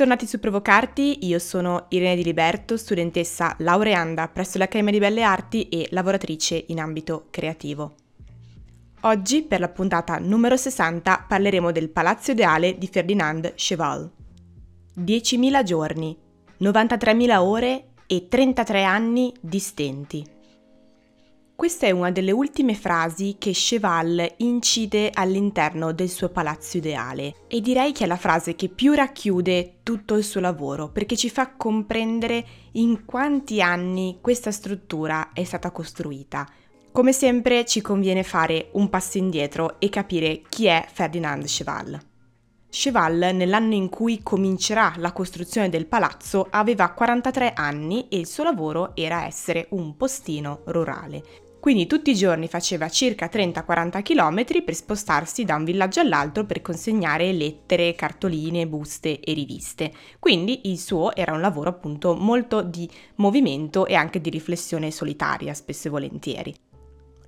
Bentornati 0.00 0.30
su 0.30 0.40
Provocarti, 0.40 1.26
io 1.26 1.38
sono 1.38 1.84
Irene 1.90 2.16
Di 2.16 2.24
Liberto, 2.24 2.78
studentessa 2.78 3.54
laureanda 3.58 4.28
presso 4.28 4.56
l'Accademia 4.56 4.92
di 4.92 4.98
Belle 4.98 5.22
Arti 5.22 5.68
e 5.68 5.88
lavoratrice 5.90 6.64
in 6.68 6.80
ambito 6.80 7.26
creativo. 7.28 7.96
Oggi, 9.02 9.42
per 9.42 9.60
la 9.60 9.68
puntata 9.68 10.16
numero 10.16 10.56
60, 10.56 11.26
parleremo 11.28 11.70
del 11.70 11.90
Palazzo 11.90 12.30
Ideale 12.30 12.78
di 12.78 12.88
Ferdinand 12.90 13.52
Cheval. 13.56 14.10
10.000 14.98 15.62
giorni, 15.64 16.16
93.000 16.62 17.36
ore 17.36 17.88
e 18.06 18.26
33 18.26 18.82
anni 18.82 19.34
di 19.38 19.58
stenti. 19.58 20.24
Questa 21.60 21.84
è 21.84 21.90
una 21.90 22.10
delle 22.10 22.30
ultime 22.30 22.74
frasi 22.74 23.36
che 23.38 23.50
Cheval 23.50 24.36
incide 24.38 25.10
all'interno 25.12 25.92
del 25.92 26.08
suo 26.08 26.30
palazzo 26.30 26.78
ideale 26.78 27.34
e 27.48 27.60
direi 27.60 27.92
che 27.92 28.04
è 28.04 28.06
la 28.06 28.16
frase 28.16 28.54
che 28.54 28.70
più 28.70 28.94
racchiude 28.94 29.80
tutto 29.82 30.14
il 30.14 30.24
suo 30.24 30.40
lavoro 30.40 30.88
perché 30.88 31.18
ci 31.18 31.28
fa 31.28 31.54
comprendere 31.56 32.46
in 32.72 33.04
quanti 33.04 33.60
anni 33.60 34.20
questa 34.22 34.50
struttura 34.50 35.32
è 35.34 35.44
stata 35.44 35.70
costruita. 35.70 36.48
Come 36.92 37.12
sempre 37.12 37.66
ci 37.66 37.82
conviene 37.82 38.22
fare 38.22 38.70
un 38.72 38.88
passo 38.88 39.18
indietro 39.18 39.78
e 39.80 39.90
capire 39.90 40.40
chi 40.48 40.64
è 40.64 40.86
Ferdinand 40.90 41.44
Cheval. 41.44 42.00
Cheval, 42.70 43.32
nell'anno 43.34 43.74
in 43.74 43.90
cui 43.90 44.22
comincerà 44.22 44.94
la 44.96 45.12
costruzione 45.12 45.68
del 45.68 45.84
palazzo, 45.84 46.46
aveva 46.48 46.88
43 46.88 47.52
anni 47.52 48.08
e 48.08 48.16
il 48.16 48.26
suo 48.26 48.44
lavoro 48.44 48.92
era 48.94 49.26
essere 49.26 49.66
un 49.72 49.94
postino 49.98 50.62
rurale. 50.64 51.48
Quindi 51.60 51.86
tutti 51.86 52.10
i 52.10 52.14
giorni 52.14 52.48
faceva 52.48 52.88
circa 52.88 53.28
30-40 53.30 54.02
km 54.02 54.64
per 54.64 54.74
spostarsi 54.74 55.44
da 55.44 55.56
un 55.56 55.64
villaggio 55.64 56.00
all'altro 56.00 56.46
per 56.46 56.62
consegnare 56.62 57.32
lettere, 57.32 57.94
cartoline, 57.94 58.66
buste 58.66 59.20
e 59.20 59.34
riviste. 59.34 59.92
Quindi 60.18 60.70
il 60.70 60.78
suo 60.78 61.14
era 61.14 61.34
un 61.34 61.42
lavoro 61.42 61.68
appunto 61.68 62.14
molto 62.14 62.62
di 62.62 62.88
movimento 63.16 63.84
e 63.84 63.94
anche 63.94 64.22
di 64.22 64.30
riflessione 64.30 64.90
solitaria, 64.90 65.52
spesso 65.52 65.88
e 65.88 65.90
volentieri. 65.90 66.54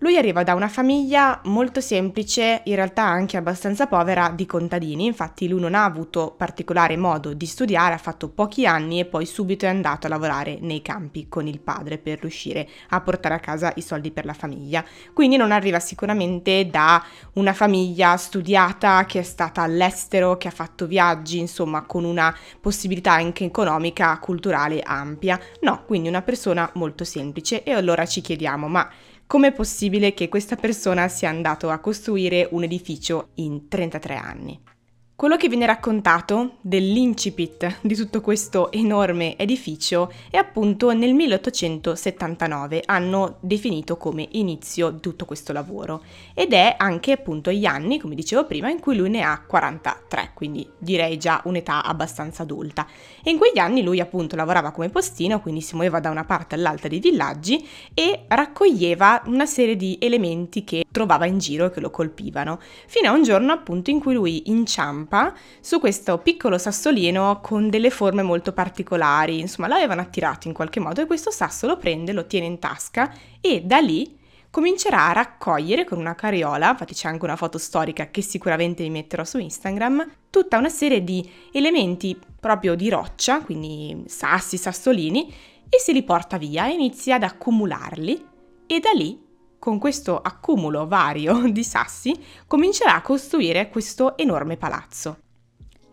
Lui 0.03 0.17
arriva 0.17 0.42
da 0.42 0.55
una 0.55 0.67
famiglia 0.67 1.41
molto 1.45 1.81
semplice, 1.81 2.62
in 2.64 2.75
realtà 2.75 3.05
anche 3.05 3.36
abbastanza 3.36 3.86
povera, 3.86 4.33
di 4.34 4.47
contadini, 4.47 5.06
infatti 5.06 5.47
lui 5.47 5.61
non 5.61 5.77
ha 5.77 5.84
avuto 5.84 6.34
particolare 6.36 6.97
modo 6.97 7.34
di 7.34 7.47
studiare, 7.47 7.95
ha 7.95 7.98
fatto 7.98 8.28
pochi 8.28 8.67
anni 8.67 8.98
e 8.98 9.05
poi 9.05 9.25
subito 9.27 9.64
è 9.64 9.69
andato 9.69 10.06
a 10.06 10.11
lavorare 10.11 10.58
nei 10.61 10.83
campi 10.83 11.28
con 11.28 11.47
il 11.47 11.61
padre 11.61 11.98
per 11.98 12.19
riuscire 12.19 12.69
a 12.89 13.00
portare 13.00 13.34
a 13.34 13.39
casa 13.39 13.70
i 13.77 13.80
soldi 13.80 14.11
per 14.11 14.25
la 14.25 14.33
famiglia. 14.33 14.84
Quindi 15.12 15.36
non 15.36 15.53
arriva 15.53 15.78
sicuramente 15.78 16.67
da 16.69 17.00
una 17.34 17.53
famiglia 17.53 18.17
studiata 18.17 19.05
che 19.05 19.20
è 19.20 19.23
stata 19.23 19.62
all'estero, 19.62 20.36
che 20.36 20.48
ha 20.48 20.53
fatto 20.53 20.89
viaggi, 20.89 21.39
insomma, 21.39 21.83
con 21.83 22.03
una 22.03 22.36
possibilità 22.61 23.12
anche 23.12 23.45
economica, 23.45 24.19
culturale 24.19 24.83
ampia. 24.84 25.39
No, 25.61 25.84
quindi 25.86 26.08
una 26.08 26.23
persona 26.23 26.69
molto 26.75 27.05
semplice 27.05 27.62
e 27.62 27.70
allora 27.70 28.05
ci 28.05 28.20
chiediamo, 28.20 28.67
ma 28.67 28.91
Com'è 29.33 29.51
possibile 29.51 30.13
che 30.13 30.29
questa 30.29 30.57
persona 30.57 31.09
sia 31.09 31.31
andato 31.31 31.71
a 31.71 31.79
costruire 31.79 32.49
un 32.51 32.65
edificio 32.65 33.31
in 33.37 33.67
33 33.67 34.15
anni? 34.15 34.61
Quello 35.15 35.37
che 35.37 35.49
viene 35.49 35.67
raccontato 35.67 36.57
dell'incipit 36.63 37.79
di 37.83 37.95
tutto 37.95 38.20
questo 38.20 38.73
enorme 38.73 39.39
edificio 39.39 40.11
è 40.29 40.36
appunto 40.36 40.92
nel 40.92 41.14
1879, 41.14 42.83
anno 42.86 43.36
definito 43.39 43.98
come 43.98 44.27
inizio 44.33 44.91
di 44.91 44.98
tutto 44.98 45.25
questo 45.25 45.53
lavoro, 45.53 46.03
ed 46.35 46.53
è 46.55 46.75
anche 46.77 47.13
appunto 47.13 47.53
gli 47.53 47.67
anni, 47.67 48.01
come 48.01 48.17
dicevo 48.17 48.47
prima, 48.47 48.69
in 48.69 48.81
cui 48.81 48.97
lui 48.97 49.11
ne 49.11 49.23
ha 49.23 49.41
43, 49.47 50.33
quindi 50.35 50.69
direi 50.77 51.19
già 51.19 51.41
un'età 51.45 51.85
abbastanza 51.85 52.42
adulta. 52.42 52.89
E 53.23 53.31
in 53.31 53.39
quegli 53.39 53.59
anni 53.59 53.85
lui 53.85 54.01
appunto 54.01 54.35
lavorava 54.35 54.73
come 54.73 54.89
postino, 54.89 55.41
quindi 55.41 55.61
si 55.61 55.75
muoveva 55.75 56.01
da 56.01 56.11
una 56.11 56.25
parte 56.25 56.57
all'altra 56.57 56.89
dei 56.89 56.98
villaggi 56.98 57.65
e 57.95 58.25
raccoglieva 58.27 59.23
una 59.27 59.47
serie 59.47 59.77
di 59.77 59.98
elementi 60.01 60.65
che 60.65 60.85
trovava 60.91 61.27
in 61.27 61.39
giro 61.39 61.67
e 61.67 61.70
che 61.70 61.81
lo 61.81 61.91
colpivano, 61.91 62.59
fino 62.86 63.09
a 63.09 63.13
un 63.13 63.23
giorno 63.23 63.53
appunto 63.53 63.91
in 63.91 64.01
cui 64.01 64.15
lui 64.15 64.51
inciampa 64.51 65.02
stampa 65.02 65.35
su 65.61 65.80
questo 65.80 66.18
piccolo 66.18 66.58
sassolino 66.58 67.40
con 67.42 67.68
delle 67.68 67.90
forme 67.90 68.23
molto 68.23 68.52
particolari, 68.52 69.40
insomma 69.40 69.68
l'avevano 69.68 70.01
attirato 70.01 70.48
in 70.48 70.55
qualche 70.55 70.80
modo 70.80 71.01
e 71.01 71.07
questo 71.07 71.30
sasso 71.30 71.67
lo 71.67 71.77
prende, 71.77 72.13
lo 72.13 72.27
tiene 72.27 72.46
in 72.46 72.58
tasca 72.58 73.12
e 73.41 73.62
da 73.62 73.79
lì 73.79 74.18
comincerà 74.51 75.08
a 75.08 75.12
raccogliere 75.12 75.85
con 75.85 75.98
una 75.98 76.14
carriola, 76.14 76.70
infatti 76.70 76.95
c'è 76.95 77.08
anche 77.08 77.24
una 77.24 77.36
foto 77.36 77.57
storica 77.57 78.11
che 78.11 78.20
sicuramente 78.20 78.83
vi 78.83 78.91
metterò 78.91 79.24
su 79.24 79.39
Instagram, 79.39 80.07
tutta 80.29 80.58
una 80.58 80.68
serie 80.68 81.02
di 81.02 81.27
elementi 81.52 82.18
proprio 82.39 82.74
di 82.74 82.91
roccia, 82.91 83.41
quindi 83.41 84.05
sassi, 84.07 84.58
sassolini, 84.58 85.33
e 85.70 85.79
se 85.79 85.92
li 85.92 86.02
porta 86.02 86.36
via 86.36 86.67
inizia 86.67 87.14
ad 87.14 87.23
accumularli. 87.23 88.27
E 88.67 88.80
da 88.80 88.91
lì 88.91 89.22
con 89.62 89.78
questo 89.78 90.20
accumulo 90.20 90.89
vario 90.89 91.46
di 91.52 91.62
sassi, 91.62 92.12
comincerà 92.48 92.96
a 92.96 93.00
costruire 93.00 93.68
questo 93.68 94.17
enorme 94.17 94.56
palazzo. 94.56 95.18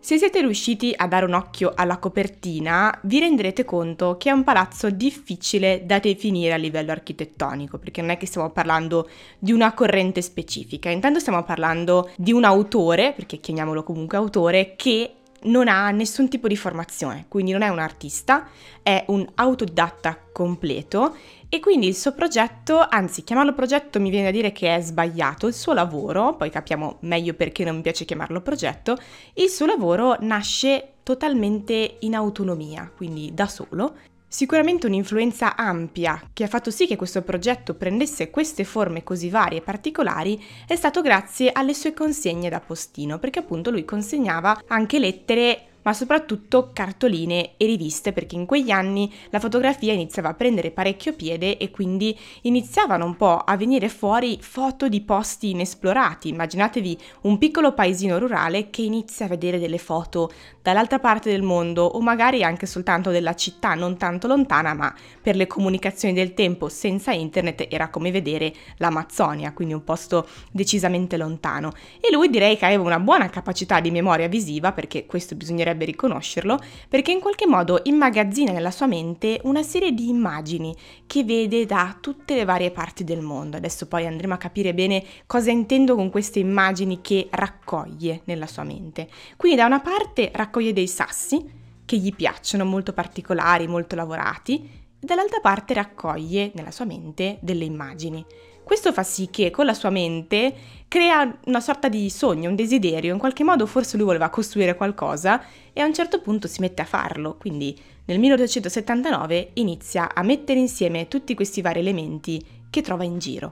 Se 0.00 0.18
siete 0.18 0.40
riusciti 0.40 0.92
a 0.96 1.06
dare 1.06 1.24
un 1.24 1.34
occhio 1.34 1.70
alla 1.76 1.98
copertina, 1.98 2.98
vi 3.04 3.20
renderete 3.20 3.64
conto 3.64 4.16
che 4.16 4.30
è 4.30 4.32
un 4.32 4.42
palazzo 4.42 4.90
difficile 4.90 5.82
da 5.86 6.00
definire 6.00 6.54
a 6.54 6.56
livello 6.56 6.90
architettonico, 6.90 7.78
perché 7.78 8.00
non 8.00 8.10
è 8.10 8.16
che 8.16 8.26
stiamo 8.26 8.50
parlando 8.50 9.08
di 9.38 9.52
una 9.52 9.72
corrente 9.72 10.20
specifica, 10.20 10.90
intanto 10.90 11.20
stiamo 11.20 11.44
parlando 11.44 12.10
di 12.16 12.32
un 12.32 12.42
autore, 12.42 13.12
perché 13.14 13.36
chiamiamolo 13.36 13.84
comunque 13.84 14.16
autore, 14.16 14.74
che 14.74 15.19
non 15.42 15.68
ha 15.68 15.90
nessun 15.90 16.28
tipo 16.28 16.48
di 16.48 16.56
formazione, 16.56 17.26
quindi 17.28 17.52
non 17.52 17.62
è 17.62 17.68
un 17.68 17.78
artista, 17.78 18.48
è 18.82 19.04
un 19.08 19.26
autodidatta 19.34 20.18
completo 20.32 21.16
e 21.48 21.60
quindi 21.60 21.88
il 21.88 21.96
suo 21.96 22.12
progetto, 22.12 22.86
anzi 22.88 23.24
chiamarlo 23.24 23.54
progetto 23.54 23.98
mi 24.00 24.10
viene 24.10 24.28
a 24.28 24.32
dire 24.32 24.52
che 24.52 24.74
è 24.74 24.80
sbagliato, 24.80 25.46
il 25.46 25.54
suo 25.54 25.72
lavoro, 25.72 26.36
poi 26.36 26.50
capiamo 26.50 26.98
meglio 27.00 27.34
perché 27.34 27.64
non 27.64 27.76
mi 27.76 27.82
piace 27.82 28.04
chiamarlo 28.04 28.40
progetto, 28.40 28.96
il 29.34 29.48
suo 29.48 29.66
lavoro 29.66 30.16
nasce 30.20 30.94
totalmente 31.02 31.96
in 32.00 32.14
autonomia, 32.14 32.90
quindi 32.94 33.32
da 33.34 33.46
solo. 33.46 33.96
Sicuramente 34.32 34.86
un'influenza 34.86 35.56
ampia 35.56 36.22
che 36.32 36.44
ha 36.44 36.46
fatto 36.46 36.70
sì 36.70 36.86
che 36.86 36.94
questo 36.94 37.20
progetto 37.22 37.74
prendesse 37.74 38.30
queste 38.30 38.62
forme 38.62 39.02
così 39.02 39.28
varie 39.28 39.58
e 39.58 39.60
particolari 39.60 40.40
è 40.68 40.76
stato 40.76 41.00
grazie 41.00 41.50
alle 41.50 41.74
sue 41.74 41.92
consegne 41.92 42.48
da 42.48 42.60
postino, 42.60 43.18
perché 43.18 43.40
appunto 43.40 43.72
lui 43.72 43.84
consegnava 43.84 44.62
anche 44.68 45.00
lettere 45.00 45.69
ma 45.82 45.92
soprattutto 45.92 46.70
cartoline 46.72 47.52
e 47.56 47.66
riviste 47.66 48.12
perché 48.12 48.34
in 48.34 48.46
quegli 48.46 48.70
anni 48.70 49.12
la 49.30 49.40
fotografia 49.40 49.92
iniziava 49.92 50.30
a 50.30 50.34
prendere 50.34 50.70
parecchio 50.70 51.12
piede 51.14 51.56
e 51.56 51.70
quindi 51.70 52.16
iniziavano 52.42 53.04
un 53.04 53.16
po' 53.16 53.36
a 53.36 53.56
venire 53.56 53.88
fuori 53.88 54.38
foto 54.40 54.88
di 54.88 55.00
posti 55.00 55.50
inesplorati. 55.50 56.28
Immaginatevi 56.28 56.98
un 57.22 57.38
piccolo 57.38 57.72
paesino 57.72 58.18
rurale 58.18 58.70
che 58.70 58.82
inizia 58.82 59.26
a 59.26 59.28
vedere 59.28 59.58
delle 59.58 59.78
foto 59.78 60.30
dall'altra 60.62 60.98
parte 60.98 61.30
del 61.30 61.42
mondo 61.42 61.84
o 61.84 62.00
magari 62.00 62.42
anche 62.44 62.66
soltanto 62.66 63.10
della 63.10 63.34
città 63.34 63.74
non 63.74 63.96
tanto 63.96 64.26
lontana, 64.26 64.74
ma 64.74 64.94
per 65.20 65.36
le 65.36 65.46
comunicazioni 65.46 66.14
del 66.14 66.34
tempo 66.34 66.68
senza 66.68 67.12
internet 67.12 67.66
era 67.70 67.88
come 67.88 68.10
vedere 68.10 68.52
l'Amazzonia, 68.76 69.52
quindi 69.52 69.74
un 69.74 69.84
posto 69.84 70.28
decisamente 70.50 71.16
lontano. 71.16 71.72
E 72.00 72.12
lui 72.12 72.28
direi 72.28 72.56
che 72.56 72.66
aveva 72.66 72.82
una 72.82 73.00
buona 73.00 73.30
capacità 73.30 73.80
di 73.80 73.90
memoria 73.90 74.28
visiva 74.28 74.72
perché 74.72 75.06
questo 75.06 75.34
bisognerebbe 75.34 75.69
dovrebbe 75.70 75.84
riconoscerlo, 75.84 76.58
perché 76.88 77.12
in 77.12 77.20
qualche 77.20 77.46
modo 77.46 77.80
immagazzina 77.84 78.52
nella 78.52 78.70
sua 78.70 78.86
mente 78.86 79.40
una 79.44 79.62
serie 79.62 79.92
di 79.92 80.08
immagini 80.08 80.74
che 81.06 81.24
vede 81.24 81.66
da 81.66 81.96
tutte 82.00 82.34
le 82.34 82.44
varie 82.44 82.70
parti 82.70 83.04
del 83.04 83.20
mondo. 83.20 83.56
Adesso 83.56 83.86
poi 83.86 84.06
andremo 84.06 84.34
a 84.34 84.38
capire 84.38 84.74
bene 84.74 85.04
cosa 85.26 85.50
intendo 85.50 85.94
con 85.94 86.10
queste 86.10 86.38
immagini 86.38 87.00
che 87.00 87.28
raccoglie 87.30 88.22
nella 88.24 88.46
sua 88.46 88.64
mente. 88.64 89.08
Quindi 89.36 89.58
da 89.58 89.66
una 89.66 89.80
parte 89.80 90.30
raccoglie 90.34 90.72
dei 90.72 90.88
sassi 90.88 91.58
che 91.84 91.96
gli 91.96 92.14
piacciono, 92.14 92.64
molto 92.64 92.92
particolari, 92.92 93.66
molto 93.66 93.96
lavorati, 93.96 94.78
e 95.02 95.06
dall'altra 95.06 95.40
parte 95.40 95.74
raccoglie 95.74 96.52
nella 96.54 96.70
sua 96.70 96.84
mente 96.84 97.38
delle 97.40 97.64
immagini. 97.64 98.24
Questo 98.70 98.92
fa 98.92 99.02
sì 99.02 99.30
che 99.32 99.50
con 99.50 99.66
la 99.66 99.74
sua 99.74 99.90
mente 99.90 100.54
crea 100.86 101.38
una 101.46 101.58
sorta 101.58 101.88
di 101.88 102.08
sogno, 102.08 102.48
un 102.48 102.54
desiderio, 102.54 103.12
in 103.12 103.18
qualche 103.18 103.42
modo 103.42 103.66
forse 103.66 103.96
lui 103.96 104.06
voleva 104.06 104.30
costruire 104.30 104.76
qualcosa 104.76 105.42
e 105.72 105.80
a 105.80 105.86
un 105.86 105.92
certo 105.92 106.20
punto 106.20 106.46
si 106.46 106.60
mette 106.60 106.80
a 106.80 106.84
farlo, 106.84 107.36
quindi 107.36 107.76
nel 108.04 108.20
1879 108.20 109.50
inizia 109.54 110.14
a 110.14 110.22
mettere 110.22 110.60
insieme 110.60 111.08
tutti 111.08 111.34
questi 111.34 111.62
vari 111.62 111.80
elementi 111.80 112.40
che 112.70 112.80
trova 112.80 113.02
in 113.02 113.18
giro. 113.18 113.50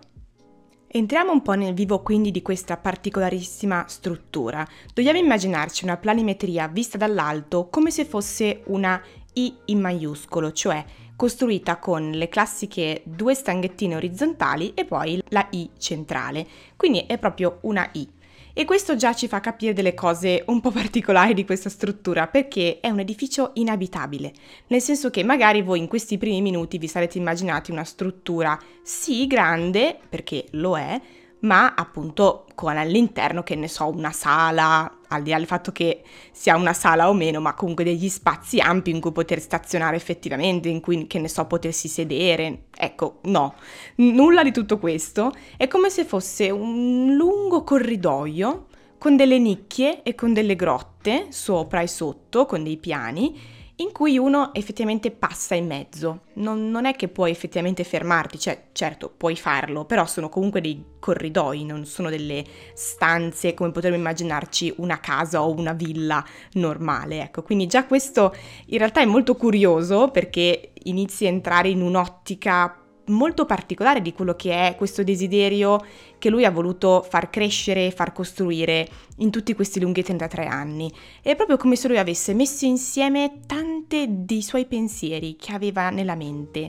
Entriamo 0.87 1.33
un 1.33 1.43
po' 1.43 1.55
nel 1.55 1.75
vivo 1.75 2.01
quindi 2.01 2.31
di 2.31 2.41
questa 2.41 2.77
particolarissima 2.77 3.87
struttura. 3.89 4.65
Dobbiamo 4.95 5.19
immaginarci 5.19 5.83
una 5.83 5.97
planimetria 5.97 6.69
vista 6.69 6.97
dall'alto 6.97 7.67
come 7.71 7.91
se 7.91 8.05
fosse 8.05 8.63
una 8.67 9.03
I 9.33 9.53
in 9.65 9.81
maiuscolo, 9.81 10.53
cioè 10.53 10.85
costruita 11.19 11.79
con 11.79 12.13
le 12.13 12.29
classiche 12.29 13.03
due 13.05 13.35
stanghettine 13.35 13.97
orizzontali 13.97 14.73
e 14.75 14.85
poi 14.85 15.21
la 15.31 15.45
I 15.51 15.71
centrale, 15.77 16.47
quindi 16.77 17.01
è 17.09 17.19
proprio 17.19 17.59
una 17.63 17.89
I. 17.95 18.09
E 18.53 18.65
questo 18.65 18.95
già 18.95 19.13
ci 19.15 19.27
fa 19.27 19.41
capire 19.41 19.73
delle 19.73 19.95
cose 19.95 20.45
un 20.47 20.61
po' 20.61 20.71
particolari 20.71 21.35
di 21.35 21.45
questa 21.45 21.71
struttura, 21.71 22.29
perché 22.29 22.79
è 22.79 22.89
un 22.89 23.01
edificio 23.01 23.51
inabitabile, 23.55 24.33
nel 24.69 24.81
senso 24.81 25.11
che 25.11 25.25
magari 25.25 25.61
voi 25.61 25.81
in 25.81 25.89
questi 25.89 26.19
primi 26.19 26.41
minuti 26.41 26.79
vi 26.79 26.87
sarete 26.87 27.19
immaginati 27.19 27.73
una 27.73 27.85
struttura 27.85 28.57
sì 28.81 29.27
grande, 29.27 29.99
perché 30.09 30.47
lo 30.53 30.79
è, 30.79 31.01
ma 31.41 31.75
appunto 31.75 32.47
con 32.55 32.77
all'interno, 32.77 33.43
che 33.43 33.55
ne 33.55 33.69
so, 33.69 33.89
una 33.89 34.13
sala, 34.13 34.99
al 35.09 35.23
di 35.23 35.31
là 35.31 35.37
del 35.37 35.47
fatto 35.47 35.71
che 35.71 36.03
sia 36.33 36.57
una 36.57 36.73
sala 36.73 37.09
o 37.09 37.13
meno, 37.13 37.41
ma 37.41 37.55
comunque 37.55 37.85
degli 37.85 38.09
spazi 38.09 38.59
ampi 38.59 38.91
in 38.91 39.01
cui 39.01 39.13
poter 39.13 39.41
stazionare 39.41 39.97
effettivamente, 39.97 40.69
in 40.69 40.81
cui, 40.81 41.07
che 41.07 41.19
ne 41.19 41.29
so, 41.29 41.45
potersi 41.47 41.89
sedere. 41.89 42.65
Ecco, 42.77 43.19
no, 43.25 43.55
nulla 43.97 44.43
di 44.43 44.53
tutto 44.53 44.79
questo. 44.79 45.33
È 45.57 45.69
come 45.69 45.91
se 45.91 46.05
fosse 46.05 46.51
un 46.51 47.15
lungo 47.15 47.63
corridoio 47.63 48.67
con 48.99 49.15
delle 49.15 49.39
nicchie 49.39 50.03
e 50.03 50.15
con 50.15 50.33
delle 50.33 50.57
grotte 50.57 51.27
sopra 51.31 51.81
e 51.81 51.87
sotto, 51.87 52.47
con 52.47 52.65
dei 52.65 52.79
piani 52.79 53.57
in 53.81 53.93
cui 53.93 54.19
uno 54.19 54.53
effettivamente 54.55 55.11
passa 55.11 55.55
in 55.55 55.67
mezzo. 55.67 56.23
Non, 56.35 56.71
non, 56.71 56.85
è 56.85 56.97
che 56.97 57.09
puoi 57.09 57.31
effettivamente 57.31 57.85
fermarti, 57.85 58.39
cioè 58.39 58.69
certo 58.73 59.13
puoi 59.17 59.37
farlo, 59.37 59.85
però 59.85 60.07
sono 60.07 60.29
comunque 60.29 60.61
dei 60.61 60.85
corridoi, 60.99 61.65
non 61.65 61.85
sono 61.85 62.11
delle 62.11 62.45
stanze 62.75 63.55
come 63.55 63.71
potremmo 63.71 63.97
immaginarci 63.97 64.75
una 64.79 64.99
casa 64.99 65.43
o 65.43 65.53
una 65.53 65.73
villa 65.75 66.25
normale. 66.55 67.23
Ecco, 67.23 67.43
quindi 67.43 67.67
già 67.67 67.87
questo 67.87 68.35
in 68.67 68.79
realtà 68.79 69.01
è 69.01 69.07
molto 69.07 69.37
curioso 69.37 70.11
perché 70.11 70.73
inizi 70.85 71.27
a 71.27 71.29
entrare 71.29 71.69
in 71.69 71.81
un'ottica 71.81 72.83
molto 73.09 73.45
particolare 73.45 74.01
di 74.01 74.13
quello 74.13 74.35
che 74.35 74.69
è 74.69 74.75
questo 74.77 75.03
desiderio 75.03 75.85
che 76.19 76.31
lui 76.31 76.45
ha 76.45 76.51
voluto 76.51 77.07
far 77.09 77.31
crescere 77.31 77.87
e 77.87 77.91
far 77.91 78.13
costruire 78.13 78.89
in 79.19 79.31
tutti 79.31 79.55
questi 79.55 79.81
lunghi 79.81 80.03
33 80.03 80.47
anni. 80.47 80.93
È 81.23 81.35
proprio 81.37 81.57
come 81.57 81.77
se 81.77 81.89
lui 81.89 81.99
avesse 81.99 82.35
messo 82.35 82.65
insieme 82.65 83.41
tante 83.47 84.07
dei 84.09 84.43
suoi 84.43 84.67
pensieri 84.67 85.37
che 85.37 85.53
aveva 85.53 85.91
nella 85.91 86.15
mente. 86.15 86.69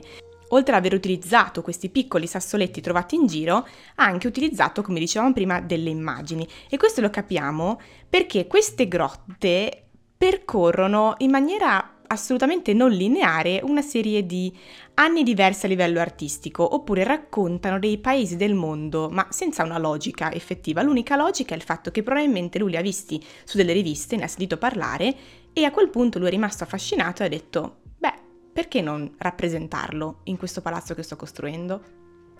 Oltre 0.52 0.74
ad 0.74 0.80
aver 0.80 0.94
utilizzato 0.94 1.62
questi 1.62 1.90
piccoli 1.90 2.26
sassoletti 2.26 2.80
trovati 2.80 3.14
in 3.14 3.26
giro, 3.26 3.56
ha 3.96 4.04
anche 4.04 4.26
utilizzato, 4.26 4.82
come 4.82 4.98
dicevamo 4.98 5.32
prima, 5.32 5.60
delle 5.60 5.90
immagini. 5.90 6.46
E 6.68 6.76
questo 6.76 7.00
lo 7.00 7.10
capiamo 7.10 7.80
perché 8.08 8.46
queste 8.48 8.88
grotte 8.88 9.84
percorrono 10.16 11.14
in 11.18 11.30
maniera 11.30 11.99
assolutamente 12.10 12.72
non 12.74 12.90
lineare 12.90 13.60
una 13.62 13.82
serie 13.82 14.26
di 14.26 14.52
anni 14.94 15.22
diversi 15.22 15.66
a 15.66 15.68
livello 15.68 16.00
artistico, 16.00 16.74
oppure 16.74 17.04
raccontano 17.04 17.78
dei 17.78 17.98
paesi 17.98 18.36
del 18.36 18.54
mondo, 18.54 19.08
ma 19.10 19.26
senza 19.30 19.62
una 19.62 19.78
logica 19.78 20.32
effettiva. 20.32 20.82
L'unica 20.82 21.16
logica 21.16 21.54
è 21.54 21.56
il 21.56 21.62
fatto 21.62 21.90
che 21.90 22.02
probabilmente 22.02 22.58
lui 22.58 22.70
li 22.70 22.76
ha 22.76 22.82
visti 22.82 23.22
su 23.44 23.56
delle 23.56 23.72
riviste, 23.72 24.16
ne 24.16 24.24
ha 24.24 24.28
sentito 24.28 24.58
parlare 24.58 25.14
e 25.52 25.64
a 25.64 25.70
quel 25.70 25.88
punto 25.88 26.18
lui 26.18 26.28
è 26.28 26.30
rimasto 26.30 26.64
affascinato 26.64 27.22
e 27.22 27.26
ha 27.26 27.28
detto, 27.28 27.76
beh, 27.96 28.14
perché 28.52 28.80
non 28.80 29.14
rappresentarlo 29.16 30.20
in 30.24 30.36
questo 30.36 30.60
palazzo 30.60 30.94
che 30.94 31.02
sto 31.02 31.16
costruendo? 31.16 31.98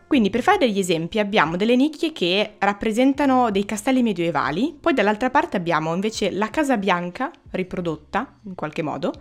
Quindi 0.09 0.31
per 0.31 0.43
fare 0.43 0.59
degli 0.59 0.81
esempi 0.81 1.21
abbiamo 1.21 1.55
delle 1.55 1.77
nicchie 1.77 2.11
che 2.11 2.57
rappresentano 2.59 3.53
dei 3.53 3.65
castelli 3.65 4.03
medievali, 4.03 4.77
poi 4.79 4.93
dall'altra 4.93 5.31
parte 5.31 5.57
abbiamo 5.57 5.95
invece 5.95 6.33
la 6.33 6.51
Casa 6.51 6.77
Bianca 6.77 7.31
riprodotta 7.53 8.39
in 8.43 8.57
qualche 8.57 8.83
modo, 8.83 9.13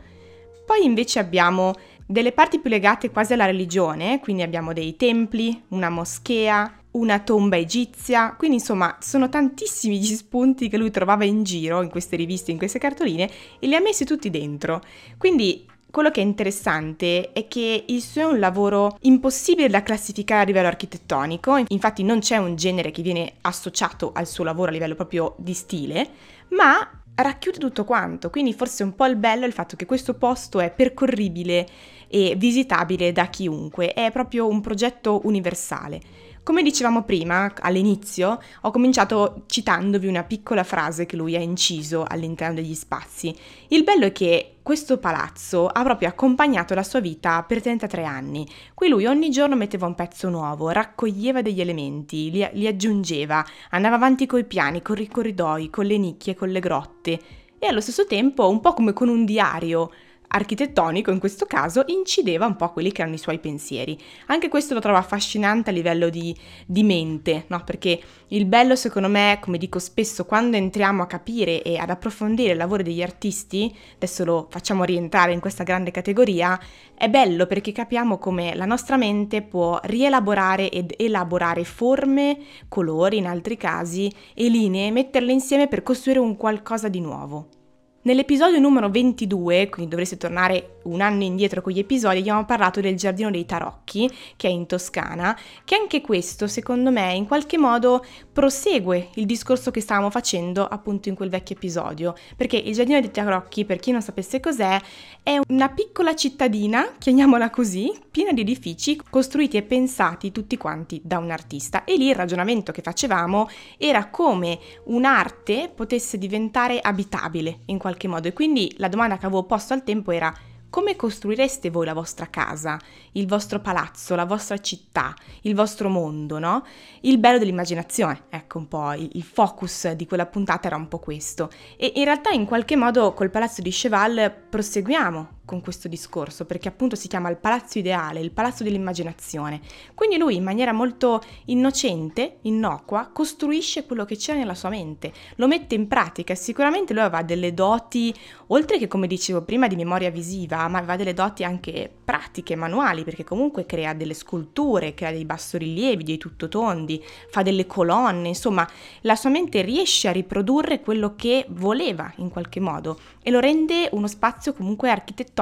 poi 0.69 0.86
invece 0.86 1.18
abbiamo 1.18 1.74
delle 2.06 2.31
parti 2.31 2.60
più 2.60 2.69
legate 2.69 3.10
quasi 3.10 3.33
alla 3.33 3.48
religione, 3.48 4.19
quindi 4.19 4.44
abbiamo 4.44 4.71
dei 4.71 4.95
templi, 4.95 5.63
una 5.69 5.89
moschea, 5.89 6.81
una 6.92 7.18
tomba 7.18 7.57
egizia, 7.57 8.36
quindi 8.38 8.57
insomma 8.57 8.95
sono 9.00 9.30
tantissimi 9.30 9.98
gli 9.98 10.13
spunti 10.13 10.69
che 10.69 10.77
lui 10.77 10.92
trovava 10.92 11.25
in 11.25 11.42
giro 11.42 11.81
in 11.81 11.89
queste 11.89 12.16
riviste, 12.16 12.51
in 12.51 12.60
queste 12.60 12.77
cartoline 12.77 13.27
e 13.57 13.66
li 13.66 13.74
ha 13.74 13.81
messi 13.81 14.06
tutti 14.06 14.30
dentro. 14.30 14.83
Quindi 15.18 15.66
quello 15.89 16.12
che 16.12 16.21
è 16.21 16.24
interessante 16.24 17.31
è 17.31 17.48
che 17.48 17.86
il 17.88 18.01
suo 18.04 18.21
è 18.21 18.25
un 18.25 18.38
lavoro 18.38 18.95
impossibile 19.01 19.69
da 19.69 19.81
classificare 19.81 20.44
a 20.44 20.45
livello 20.45 20.68
architettonico, 20.68 21.63
infatti 21.69 22.04
non 22.04 22.19
c'è 22.19 22.38
un 22.38 22.56
genere 22.56 22.92
che 22.92 23.01
viene 23.01 23.38
associato 23.42 24.12
al 24.13 24.27
suo 24.27 24.44
lavoro 24.44 24.69
a 24.69 24.74
livello 24.74 24.94
proprio 24.94 25.33
di 25.39 25.56
stile, 25.56 26.10
ma 26.50 26.88
racchiude 27.21 27.57
tutto 27.57 27.83
quanto, 27.83 28.30
quindi 28.30 28.54
forse 28.54 28.83
un 28.83 28.95
po' 28.95 29.06
il 29.06 29.16
bello 29.16 29.44
è 29.44 29.48
il 29.48 29.54
fatto 29.54 29.75
che 29.75 29.86
questo 29.86 30.13
posto 30.13 30.60
è 30.60 30.71
percorribile 30.71 31.68
e 32.07 32.36
visitabile 32.38 33.12
da 33.12 33.27
chiunque, 33.27 33.94
è 33.94 34.12
proprio 34.12 34.48
un 34.48 34.62
progetto 34.62 35.21
universale. 35.24 36.01
Come 36.44 36.63
dicevamo 36.63 37.03
prima, 37.03 37.53
all'inizio, 37.59 38.39
ho 38.62 38.71
cominciato 38.71 39.44
citandovi 39.45 40.07
una 40.07 40.24
piccola 40.24 40.63
frase 40.63 41.06
che 41.06 41.15
lui 41.15 41.36
ha 41.36 41.39
inciso 41.39 42.06
all'interno 42.07 42.56
degli 42.56 42.74
spazi. 42.74 43.36
Il 43.68 43.83
bello 43.83 44.06
è 44.06 44.12
che 44.12 44.56
questo 44.63 44.97
palazzo 44.97 45.68
ha 45.68 45.83
proprio 45.83 46.09
accompagnato 46.09 46.74
la 46.74 46.83
sua 46.83 47.01
vita 47.01 47.44
per 47.44 47.62
33 47.62 48.03
anni. 48.03 48.47
Qui 48.74 48.89
lui 48.89 49.06
ogni 49.06 49.30
giorno 49.30 49.56
metteva 49.56 49.86
un 49.86 49.95
pezzo 49.95 50.30
nuovo, 50.30 50.69
raccoglieva 50.69 51.41
degli 51.41 51.62
elementi, 51.62 52.31
li, 52.31 52.47
li 52.53 52.68
aggiungeva, 52.68 53.45
andava 53.69 53.95
avanti 53.95 54.25
coi 54.25 54.45
piani, 54.45 54.81
con 54.81 54.97
i 54.97 55.07
corridoi, 55.07 55.69
con 55.69 55.85
le 55.85 55.97
nicchie, 55.97 56.35
con 56.35 56.50
le 56.50 56.59
grotte 56.59 57.19
e 57.59 57.68
allo 57.68 57.81
stesso 57.81 58.06
tempo, 58.06 58.47
un 58.47 58.62
po' 58.62 58.74
come 58.74 58.94
con 58.94 59.09
un 59.09 59.25
diario, 59.25 59.92
architettonico 60.30 61.12
in 61.12 61.20
questo 61.20 61.46
caso 61.46 61.84
incideva 61.88 62.46
un 62.46 62.56
po' 62.56 62.66
a 62.66 62.72
quelli 62.72 62.92
che 62.92 63.02
erano 63.02 63.16
i 63.16 63.20
suoi 63.20 63.40
pensieri. 63.40 63.98
Anche 64.28 64.48
questo 64.48 64.74
lo 64.74 64.80
trovo 64.80 64.98
affascinante 64.98 65.70
a 65.70 65.74
livello 65.74 66.10
di, 66.10 66.36
di 66.66 66.84
mente, 66.84 67.46
no? 67.48 67.64
perché 67.64 68.00
il 68.28 68.46
bello 68.46 68.76
secondo 68.76 69.08
me, 69.08 69.40
come 69.42 69.58
dico 69.58 69.80
spesso, 69.80 70.26
quando 70.26 70.58
entriamo 70.58 71.02
a 71.02 71.08
capire 71.08 71.62
e 71.64 71.78
ad 71.78 71.90
approfondire 71.90 72.52
il 72.52 72.58
lavoro 72.58 72.84
degli 72.84 73.02
artisti, 73.02 73.76
adesso 73.96 74.24
lo 74.24 74.48
facciamo 74.50 74.84
rientrare 74.84 75.34
in 75.34 75.40
questa 75.40 75.64
grande 75.64 75.92
categoria, 75.92 76.60
è 76.94 77.10
bello 77.10 77.48
perché 77.48 77.72
capiamo 77.72 78.18
come 78.18 78.54
la 78.56 78.66
nostra 78.66 78.98
mente 78.98 79.42
può 79.42 79.80
rielaborare 79.84 80.70
ed 80.70 80.94
elaborare 80.98 81.64
forme, 81.64 82.38
colori 82.68 83.18
in 83.18 83.26
altri 83.26 83.57
casi 83.57 84.12
e 84.36 84.50
linee, 84.50 84.92
metterle 84.92 85.31
insieme 85.31 85.68
per 85.68 85.81
costruire 85.81 86.19
un 86.19 86.36
qualcosa 86.36 86.88
di 86.88 87.00
nuovo. 87.00 87.58
Nell'episodio 88.01 88.59
numero 88.59 88.89
22, 88.89 89.68
quindi 89.68 89.89
dovreste 89.89 90.15
tornare 90.15 90.79
un 90.83 91.02
anno 91.02 91.24
indietro 91.24 91.62
con 91.62 91.71
gli 91.71 91.80
episodi, 91.80 92.19
abbiamo 92.19 92.45
parlato 92.45 92.81
del 92.81 92.95
Giardino 92.95 93.31
dei 93.31 93.45
Tarocchi, 93.45 94.09
che 94.36 94.48
è 94.48 94.52
in 94.52 94.66
Toscana, 94.66 95.38
che 95.64 95.76
anche 95.76 96.02
questo, 96.02 96.48
secondo 96.48 96.92
me, 96.92 97.14
in 97.14 97.26
qualche 97.26 97.57
modo 97.57 98.06
prosegue 98.31 99.09
il 99.16 99.26
discorso 99.26 99.71
che 99.71 99.81
stavamo 99.81 100.09
facendo 100.09 100.66
appunto 100.66 101.09
in 101.09 101.16
quel 101.16 101.30
vecchio 101.30 101.56
episodio, 101.56 102.16
perché 102.36 102.57
il 102.57 102.74
Giardino 102.74 103.00
dei 103.00 103.12
Tarocchi, 103.12 103.66
per 103.66 103.80
chi 103.80 103.92
non 103.92 104.02
sapesse 104.02 104.40
cos'è, 104.40 104.80
è 105.24 105.40
una 105.50 105.69
piccola 105.69 106.16
cittadina, 106.16 106.94
chiamiamola 106.98 107.50
così, 107.50 107.92
piena 108.09 108.31
di 108.31 108.42
edifici 108.42 109.00
costruiti 109.09 109.57
e 109.57 109.64
pensati 109.64 110.31
tutti 110.31 110.57
quanti 110.57 111.02
da 111.04 111.18
un 111.18 111.31
artista. 111.31 111.83
E 111.83 111.98
lì 111.98 112.07
il 112.07 112.16
ragionamento 112.16 112.71
che 112.71 112.81
facevamo 112.81 113.50
era 113.78 114.09
come 114.09 114.59
un'arte 114.86 115.71
potesse 115.74 116.18
diventare 116.18 116.80
abitabile 116.80 117.59
in 117.66 117.78
qualche 117.78 118.07
modo. 118.07 118.28
E 118.28 118.33
quindi 118.33 118.74
la 118.78 118.88
domanda 118.88 119.18
che 119.18 119.26
avevo 119.26 119.44
posto 119.44 119.74
al 119.74 119.83
tempo 119.83 120.12
era 120.12 120.33
come 120.69 120.95
costruireste 120.95 121.69
voi 121.69 121.85
la 121.85 121.94
vostra 121.94 122.28
casa, 122.30 122.80
il 123.14 123.28
vostro 123.28 123.59
palazzo, 123.59 124.16
la 124.16 124.26
vostra 124.26 124.59
città, 124.59 125.14
il 125.42 125.56
vostro 125.56 125.90
mondo, 125.90 126.40
no? 126.40 126.66
Il 127.02 127.18
bello 127.18 127.40
dell'immaginazione, 127.40 128.23
ecco 128.30 128.59
un 128.59 128.68
po', 128.68 128.94
il, 128.94 129.23
focus 129.23 129.92
di 129.92 130.06
quella 130.06 130.26
puntata 130.26 130.68
era 130.68 130.76
un 130.76 130.88
po' 130.88 130.99
questo. 130.99 131.49
E 131.78 131.94
in 131.95 132.04
realtà 132.04 132.30
in 132.30 132.45
qualche 132.45 132.76
modo 132.76 133.14
col 133.14 133.31
palazzo 133.31 133.61
di 133.61 133.71
Cheval 133.71 134.33
proseguiamo 134.49 135.38
con 135.49 135.61
questo 135.61 135.87
discorso, 135.87 136.45
perché 136.45 136.68
appunto 136.68 136.95
si 136.95 137.07
chiama 137.07 137.27
il 137.27 137.37
palazzo 137.37 137.79
ideale, 137.79 138.19
il 138.19 138.29
palazzo 138.29 138.63
dell'immaginazione. 138.63 139.59
Quindi 139.95 140.18
lui 140.18 140.35
in 140.35 140.44
maniera 140.44 140.71
molto 140.71 141.23
innocente, 141.45 142.37
innocua, 142.41 143.09
costruisce 143.11 143.87
quello 143.87 144.06
che 144.06 144.15
c'è 144.15 144.35
nella 144.35 144.53
sua 144.53 144.69
mente, 144.69 145.11
lo 145.37 145.47
mette 145.47 145.73
in 145.73 145.87
pratica. 145.87 146.35
Sicuramente 146.35 146.94
lui 146.94 147.01
aveva 147.01 147.23
delle 147.23 147.56
doti, 147.56 148.13
oltre 148.47 148.77
che 148.77 148.87
come 148.87 149.07
dicevo 149.07 149.41
prima 149.41 149.65
di 149.65 149.75
memoria 149.75 150.11
visiva, 150.11 150.68
ma 150.68 150.77
aveva 150.77 150.95
delle 150.95 151.15
doti 151.15 151.44
anche 151.44 151.91
pratiche, 152.06 152.56
manuali, 152.56 153.03
perché 153.03 153.23
comunque 153.23 153.65
crea 153.65 153.94
delle 153.94 154.13
sculture, 154.13 154.94
crea 154.94 155.09
dei 155.09 155.25
bassorilievi, 155.25 156.03
dei 156.03 156.19
tuttotondi, 156.19 157.03
fa 157.31 157.41
delle 157.41 157.65
colonne, 157.65 158.27
insomma, 158.27 158.69
la 159.01 159.15
sua 159.15 159.31
mente 159.31 159.63
riesce 159.63 160.09
a 160.09 160.11
riprodurre 160.11 160.81
quello 160.81 161.15
che 161.15 161.47
voleva 161.49 162.13
in 162.18 162.29
qualche 162.29 162.59
modo 162.59 162.99
e 163.23 163.31
lo 163.31 163.39
rende 163.39 163.89
uno 163.94 164.06
spazio 164.06 164.53
comunque 164.53 164.91
architettonico 164.91 165.37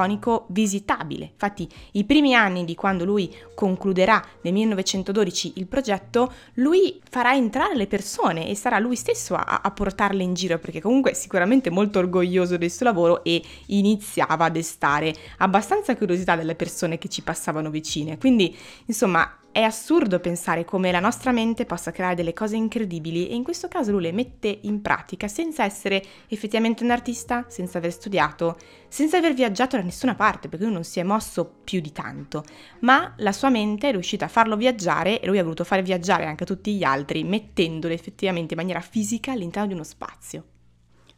visitabile. 0.49 1.29
Infatti 1.31 1.67
i 1.93 2.03
primi 2.03 2.35
anni 2.35 2.65
di 2.65 2.75
quando 2.75 3.05
lui 3.05 3.33
concluderà 3.55 4.23
nel 4.41 4.53
1912 4.53 5.53
il 5.55 5.67
progetto, 5.67 6.31
lui 6.55 6.99
farà 7.09 7.33
entrare 7.33 7.75
le 7.75 7.87
persone 7.87 8.47
e 8.47 8.55
sarà 8.55 8.79
lui 8.79 8.95
stesso 8.95 9.35
a, 9.35 9.61
a 9.63 9.71
portarle 9.71 10.23
in 10.23 10.33
giro 10.33 10.59
perché 10.59 10.81
comunque 10.81 11.13
sicuramente 11.13 11.69
molto 11.69 11.99
orgoglioso 11.99 12.57
del 12.57 12.71
suo 12.71 12.85
lavoro 12.85 13.23
e 13.23 13.41
iniziava 13.67 14.45
a 14.45 14.49
destare 14.49 15.13
abbastanza 15.37 15.95
curiosità 15.95 16.35
delle 16.35 16.55
persone 16.55 16.97
che 16.97 17.09
ci 17.09 17.21
passavano 17.21 17.69
vicine. 17.69 18.17
Quindi 18.17 18.55
insomma 18.85 19.37
è 19.57 19.63
assurdo 19.63 20.19
pensare 20.19 20.65
come 20.65 20.91
la 20.91 20.99
nostra 20.99 21.31
mente 21.31 21.65
possa 21.65 21.89
creare 21.89 22.13
delle 22.13 22.31
cose 22.31 22.55
incredibili 22.55 23.27
e 23.27 23.33
in 23.33 23.41
questo 23.41 23.67
caso 23.67 23.89
lui 23.91 24.03
le 24.03 24.11
mette 24.11 24.59
in 24.61 24.83
pratica 24.83 25.27
senza 25.27 25.63
essere 25.63 26.03
effettivamente 26.27 26.83
un 26.83 26.91
artista, 26.91 27.43
senza 27.47 27.79
aver 27.79 27.91
studiato, 27.91 28.55
senza 28.87 29.17
aver 29.17 29.33
viaggiato 29.33 29.75
da 29.75 29.81
nessuna 29.81 30.13
parte, 30.13 30.47
perché 30.47 30.65
lui 30.65 30.75
non 30.75 30.83
si 30.83 30.99
è 30.99 31.03
mosso 31.03 31.55
più 31.63 31.81
di 31.81 31.91
tanto, 31.91 32.43
ma 32.81 33.15
la 33.17 33.31
sua 33.31 33.49
mente 33.49 33.89
è 33.89 33.91
riuscita 33.93 34.25
a 34.25 34.27
farlo 34.27 34.55
viaggiare 34.55 35.19
e 35.19 35.25
lui 35.25 35.39
ha 35.39 35.43
voluto 35.43 35.63
fare 35.63 35.81
viaggiare 35.81 36.25
anche 36.25 36.45
tutti 36.45 36.75
gli 36.75 36.83
altri, 36.83 37.23
mettendolo 37.23 37.95
effettivamente 37.95 38.53
in 38.53 38.59
maniera 38.59 38.79
fisica 38.79 39.31
all'interno 39.31 39.69
di 39.69 39.73
uno 39.73 39.83
spazio. 39.83 40.43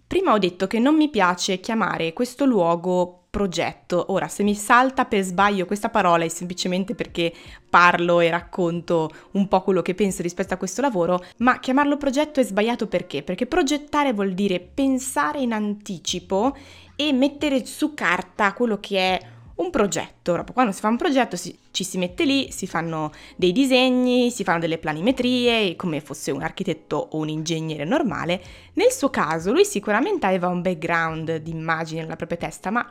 Prima 0.08 0.32
ho 0.32 0.38
detto 0.38 0.66
che 0.66 0.80
non 0.80 0.96
mi 0.96 1.10
piace 1.10 1.60
chiamare 1.60 2.14
questo 2.14 2.46
luogo 2.46 3.19
progetto. 3.30 4.06
Ora, 4.10 4.28
se 4.28 4.44
mi 4.44 4.56
salta 4.56 5.06
per 5.06 5.24
sbaglio 5.24 5.66
questa 5.66 5.90
parola 5.90 6.24
è 6.24 6.30
semplicemente 6.30 6.96
perché 6.96 7.32
parlo 7.70 8.20
e 8.20 8.30
racconto 8.30 9.10
un 9.32 9.48
po' 9.48 9.62
quello 9.62 9.82
che 9.82 9.94
penso 9.94 10.22
rispetto 10.22 10.54
a 10.54 10.58
questo 10.58 10.82
lavoro, 10.82 11.24
ma 11.38 11.60
chiamarlo 11.60 11.98
progetto 11.98 12.40
è 12.40 12.44
sbagliato 12.44 12.88
perché? 12.88 13.22
Perché 13.22 13.46
progettare 13.46 14.14
vuol 14.14 14.34
dire 14.34 14.60
pensare 14.60 15.40
in 15.40 15.54
anticipo 15.54 16.56
e 16.96 17.14
mettere 17.14 17.66
su 17.66 17.94
carta 17.94 18.54
quello 18.54 18.80
che 18.80 18.98
è 18.98 19.20
un 19.56 19.70
progetto. 19.70 20.34
Ora, 20.34 20.44
quando 20.44 20.72
si 20.72 20.80
fa 20.80 20.88
un 20.88 20.98
progetto 20.98 21.36
si, 21.36 21.56
ci 21.72 21.84
si 21.84 21.98
mette 21.98 22.26
lì, 22.26 22.52
si 22.52 22.66
fanno 22.66 23.12
dei 23.36 23.52
disegni, 23.52 24.32
si 24.32 24.44
fanno 24.44 24.60
delle 24.60 24.78
planimetrie, 24.78 25.76
come 25.76 26.02
fosse 26.02 26.32
un 26.32 26.42
architetto 26.42 27.10
o 27.12 27.18
un 27.18 27.30
ingegnere 27.30 27.84
normale. 27.84 28.42
Nel 28.74 28.92
suo 28.92 29.10
caso, 29.10 29.52
lui 29.52 29.66
sicuramente 29.66 30.26
aveva 30.26 30.48
un 30.48 30.62
background 30.62 31.38
di 31.38 31.52
immagine 31.52 32.02
nella 32.02 32.16
propria 32.16 32.38
testa, 32.38 32.70
ma 32.70 32.88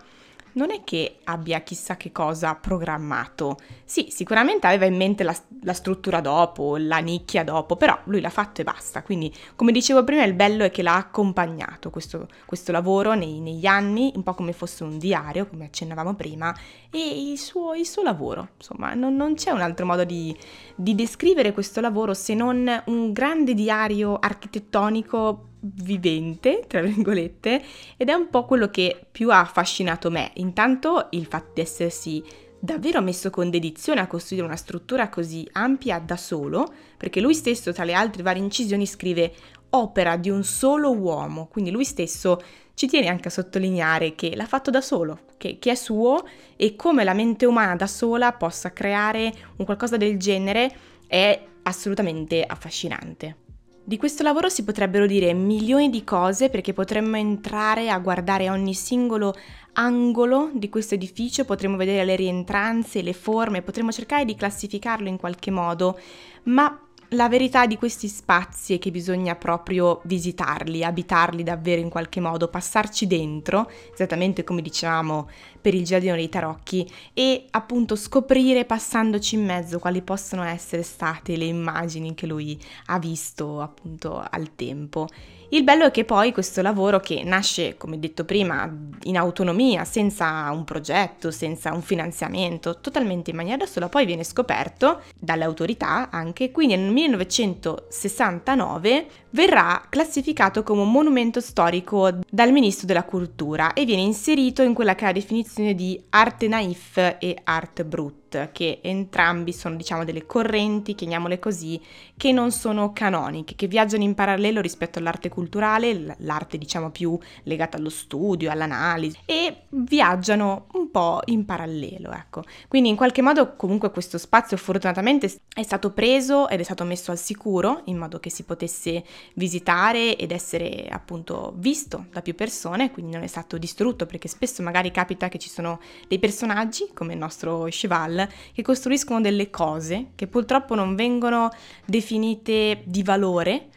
non 0.52 0.70
è 0.70 0.82
che 0.84 1.18
abbia 1.24 1.60
chissà 1.60 1.96
che 1.96 2.12
cosa 2.12 2.54
programmato. 2.54 3.56
Sì, 3.84 4.08
sicuramente 4.10 4.66
aveva 4.66 4.86
in 4.86 4.96
mente 4.96 5.22
la, 5.22 5.34
la, 5.62 5.72
struttura 5.72 6.20
dopo, 6.20 6.76
la 6.76 6.98
nicchia 6.98 7.44
dopo, 7.44 7.76
però 7.76 7.98
lui 8.04 8.20
l'ha 8.20 8.30
fatto 8.30 8.60
e 8.60 8.64
basta. 8.64 9.02
Quindi, 9.02 9.32
come 9.56 9.72
dicevo 9.72 10.04
prima, 10.04 10.24
il 10.24 10.34
bello 10.34 10.64
è 10.64 10.70
che 10.70 10.82
l'ha 10.82 10.96
accompagnato 10.96 11.90
questo, 11.90 12.28
questo 12.44 12.72
lavoro 12.72 13.14
nei, 13.14 13.40
negli 13.40 13.66
anni, 13.66 14.12
un 14.14 14.22
po' 14.22 14.34
come 14.34 14.52
fosse 14.52 14.84
un 14.84 14.98
diario, 14.98 15.46
come 15.46 15.66
accennavamo 15.66 16.14
prima, 16.14 16.54
e 16.90 17.30
il 17.30 17.38
suo, 17.38 17.74
il 17.74 17.86
suo 17.86 18.02
lavoro. 18.02 18.48
Insomma, 18.56 18.94
non, 18.94 19.14
non, 19.16 19.34
c'è 19.34 19.50
un 19.50 19.60
altro 19.60 19.86
modo 19.86 20.04
di, 20.04 20.36
di 20.74 20.94
descrivere 20.94 21.52
questo 21.52 21.80
lavoro 21.80 22.14
se 22.14 22.34
non 22.34 22.82
un 22.86 23.12
grande 23.12 23.54
diario 23.54 24.18
architettonico 24.18 25.46
vivente, 25.60 26.64
tra 26.66 26.80
virgolette, 26.80 27.62
ed 27.96 28.08
è 28.08 28.14
un 28.14 28.28
po' 28.28 28.44
quello 28.44 28.68
che 28.70 29.06
più 29.10 29.30
ha 29.30 29.40
affascinato 29.40 30.10
me. 30.10 30.30
Intanto 30.34 31.08
il 31.10 31.26
fatto 31.26 31.52
di 31.54 31.60
essersi 31.60 32.22
davvero 32.60 33.00
messo 33.00 33.30
con 33.30 33.50
dedizione 33.50 34.00
a 34.00 34.06
costruire 34.06 34.44
una 34.44 34.56
struttura 34.56 35.08
così 35.08 35.48
ampia 35.52 35.98
da 35.98 36.16
solo, 36.16 36.72
perché 36.96 37.20
lui 37.20 37.34
stesso 37.34 37.72
tra 37.72 37.84
le 37.84 37.94
altre 37.94 38.22
varie 38.22 38.42
incisioni 38.42 38.86
scrive 38.86 39.32
opera 39.70 40.16
di 40.16 40.30
un 40.30 40.44
solo 40.44 40.92
uomo, 40.92 41.46
quindi 41.46 41.70
lui 41.70 41.84
stesso 41.84 42.40
ci 42.74 42.86
tiene 42.86 43.08
anche 43.08 43.28
a 43.28 43.30
sottolineare 43.32 44.14
che 44.14 44.34
l'ha 44.34 44.46
fatto 44.46 44.70
da 44.70 44.80
solo, 44.80 45.20
che, 45.36 45.58
che 45.58 45.72
è 45.72 45.74
suo 45.74 46.24
e 46.56 46.76
come 46.76 47.04
la 47.04 47.12
mente 47.12 47.44
umana 47.44 47.74
da 47.76 47.86
sola 47.86 48.32
possa 48.32 48.72
creare 48.72 49.32
un 49.56 49.64
qualcosa 49.64 49.96
del 49.96 50.16
genere 50.16 50.74
è 51.06 51.40
assolutamente 51.62 52.44
affascinante. 52.44 53.47
Di 53.88 53.96
questo 53.96 54.22
lavoro 54.22 54.50
si 54.50 54.64
potrebbero 54.64 55.06
dire 55.06 55.32
milioni 55.32 55.88
di 55.88 56.04
cose 56.04 56.50
perché 56.50 56.74
potremmo 56.74 57.16
entrare 57.16 57.88
a 57.88 57.98
guardare 57.98 58.50
ogni 58.50 58.74
singolo 58.74 59.32
angolo 59.72 60.50
di 60.52 60.68
questo 60.68 60.92
edificio, 60.92 61.46
potremmo 61.46 61.78
vedere 61.78 62.04
le 62.04 62.14
rientranze, 62.14 63.00
le 63.00 63.14
forme, 63.14 63.62
potremmo 63.62 63.90
cercare 63.90 64.26
di 64.26 64.34
classificarlo 64.34 65.08
in 65.08 65.16
qualche 65.16 65.50
modo, 65.50 65.98
ma 66.42 66.87
la 67.12 67.28
verità 67.28 67.66
di 67.66 67.76
questi 67.76 68.08
spazi 68.08 68.74
è 68.74 68.78
che 68.78 68.90
bisogna 68.90 69.34
proprio 69.34 70.00
visitarli, 70.04 70.84
abitarli 70.84 71.42
davvero 71.42 71.80
in 71.80 71.88
qualche 71.88 72.20
modo, 72.20 72.48
passarci 72.48 73.06
dentro, 73.06 73.70
esattamente 73.92 74.44
come 74.44 74.60
dicevamo 74.60 75.28
per 75.60 75.74
il 75.74 75.84
giardino 75.84 76.16
dei 76.16 76.28
tarocchi, 76.28 76.86
e 77.14 77.46
appunto 77.50 77.96
scoprire 77.96 78.64
passandoci 78.64 79.36
in 79.36 79.44
mezzo 79.44 79.78
quali 79.78 80.02
possono 80.02 80.42
essere 80.42 80.82
state 80.82 81.36
le 81.36 81.46
immagini 81.46 82.14
che 82.14 82.26
lui 82.26 82.60
ha 82.86 82.98
visto 82.98 83.60
appunto 83.60 84.22
al 84.28 84.54
tempo. 84.54 85.08
Il 85.50 85.64
bello 85.64 85.86
è 85.86 85.90
che 85.90 86.04
poi 86.04 86.30
questo 86.30 86.60
lavoro 86.60 87.00
che 87.00 87.22
nasce, 87.24 87.78
come 87.78 87.98
detto 87.98 88.26
prima, 88.26 88.70
in 89.04 89.16
autonomia, 89.16 89.86
senza 89.86 90.50
un 90.52 90.64
progetto, 90.64 91.30
senza 91.30 91.72
un 91.72 91.80
finanziamento, 91.80 92.80
totalmente 92.80 93.30
in 93.30 93.36
maniera 93.36 93.64
sola, 93.64 93.88
poi 93.88 94.04
viene 94.04 94.24
scoperto 94.24 95.00
dalle 95.18 95.44
autorità 95.44 96.10
anche, 96.10 96.50
quindi 96.50 96.76
nel 96.76 96.92
1969 96.92 99.06
verrà 99.30 99.86
classificato 99.88 100.62
come 100.62 100.82
un 100.82 100.90
monumento 100.90 101.40
storico 101.40 102.10
dal 102.28 102.52
Ministro 102.52 102.86
della 102.86 103.04
Cultura 103.04 103.72
e 103.72 103.86
viene 103.86 104.02
inserito 104.02 104.62
in 104.62 104.74
quella 104.74 104.94
che 104.94 105.04
è 105.04 105.06
la 105.06 105.12
definizione 105.12 105.74
di 105.74 105.98
arte 106.10 106.46
naif 106.46 107.16
e 107.18 107.38
arte 107.44 107.86
brut 107.86 108.17
che 108.52 108.80
entrambi 108.82 109.52
sono 109.52 109.76
diciamo 109.76 110.04
delle 110.04 110.26
correnti, 110.26 110.94
chiamiamole 110.94 111.38
così, 111.38 111.80
che 112.16 112.32
non 112.32 112.50
sono 112.50 112.92
canoniche, 112.92 113.54
che 113.54 113.66
viaggiano 113.66 114.02
in 114.02 114.14
parallelo 114.14 114.60
rispetto 114.60 114.98
all'arte 114.98 115.28
culturale, 115.28 116.16
l'arte 116.18 116.58
diciamo 116.58 116.90
più 116.90 117.18
legata 117.44 117.76
allo 117.76 117.88
studio, 117.88 118.50
all'analisi 118.50 119.18
e 119.24 119.62
viaggiano 119.70 120.66
po' 120.90 121.20
in 121.26 121.44
parallelo, 121.44 122.10
ecco. 122.12 122.42
Quindi 122.68 122.88
in 122.88 122.96
qualche 122.96 123.22
modo 123.22 123.56
comunque 123.56 123.90
questo 123.90 124.18
spazio 124.18 124.56
fortunatamente 124.56 125.32
è 125.54 125.62
stato 125.62 125.92
preso 125.92 126.48
ed 126.48 126.60
è 126.60 126.62
stato 126.62 126.84
messo 126.84 127.10
al 127.10 127.18
sicuro 127.18 127.82
in 127.84 127.96
modo 127.96 128.20
che 128.20 128.30
si 128.30 128.44
potesse 128.44 129.04
visitare 129.34 130.16
ed 130.16 130.32
essere 130.32 130.86
appunto 130.90 131.52
visto 131.56 132.06
da 132.10 132.22
più 132.22 132.34
persone, 132.34 132.90
quindi 132.90 133.12
non 133.12 133.22
è 133.22 133.26
stato 133.26 133.58
distrutto 133.58 134.06
perché 134.06 134.28
spesso 134.28 134.62
magari 134.62 134.90
capita 134.90 135.28
che 135.28 135.38
ci 135.38 135.48
sono 135.48 135.80
dei 136.06 136.18
personaggi 136.18 136.90
come 136.94 137.12
il 137.12 137.18
nostro 137.18 137.66
Cheval 137.68 138.28
che 138.52 138.62
costruiscono 138.62 139.20
delle 139.20 139.50
cose 139.50 140.10
che 140.14 140.26
purtroppo 140.26 140.74
non 140.74 140.94
vengono 140.94 141.50
definite 141.84 142.82
di 142.84 143.02
valore 143.02 143.68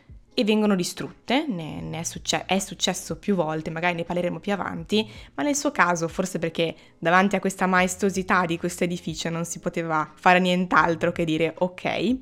e 0.41 0.43
vengono 0.43 0.75
distrutte, 0.75 1.45
ne, 1.47 1.81
ne 1.81 1.99
è, 1.99 2.03
succe- 2.03 2.45
è, 2.45 2.59
successo 2.59 3.17
più 3.17 3.35
volte, 3.35 3.69
magari 3.69 3.95
ne 3.95 4.03
parleremo 4.03 4.39
più 4.39 4.51
avanti, 4.51 5.09
ma 5.35 5.43
nel 5.43 5.55
suo 5.55 5.71
caso, 5.71 6.07
forse 6.07 6.39
perché 6.39 6.75
davanti 6.97 7.35
a 7.35 7.39
questa 7.39 7.67
maestosità 7.67 8.45
di 8.45 8.57
questo 8.57 8.83
edificio 8.83 9.29
non 9.29 9.45
si 9.45 9.59
poteva 9.59 10.11
fare 10.13 10.39
nient'altro 10.39 11.11
che 11.11 11.25
dire 11.25 11.53
ok, 11.57 12.17